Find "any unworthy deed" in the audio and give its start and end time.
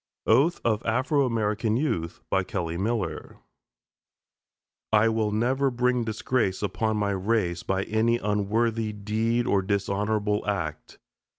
7.83-9.45